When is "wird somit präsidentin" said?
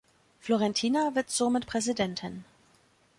1.13-2.43